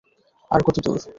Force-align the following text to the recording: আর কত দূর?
আর 0.51 0.61
কত 0.65 0.77
দূর? 0.85 0.97